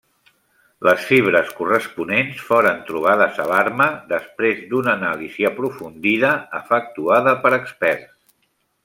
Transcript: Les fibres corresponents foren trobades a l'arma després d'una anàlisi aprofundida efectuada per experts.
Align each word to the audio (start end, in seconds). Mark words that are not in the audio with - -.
Les 0.87 1.03
fibres 1.09 1.51
corresponents 1.57 2.39
foren 2.47 2.79
trobades 2.89 3.37
a 3.43 3.45
l'arma 3.51 3.87
després 4.13 4.65
d'una 4.71 4.91
anàlisi 4.97 5.47
aprofundida 5.51 6.33
efectuada 6.61 7.37
per 7.45 7.53
experts. 7.63 8.11